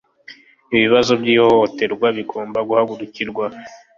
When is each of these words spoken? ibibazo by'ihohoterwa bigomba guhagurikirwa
ibibazo 0.73 1.11
by'ihohoterwa 1.21 2.07
bigomba 2.17 2.59
guhagurikirwa 2.67 3.45